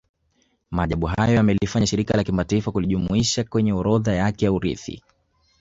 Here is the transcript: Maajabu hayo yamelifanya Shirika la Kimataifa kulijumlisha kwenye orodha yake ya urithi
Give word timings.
Maajabu 0.71 1.05
hayo 1.07 1.35
yamelifanya 1.35 1.87
Shirika 1.87 2.17
la 2.17 2.23
Kimataifa 2.23 2.71
kulijumlisha 2.71 3.43
kwenye 3.43 3.73
orodha 3.73 4.15
yake 4.15 4.45
ya 4.45 4.51
urithi 4.51 5.03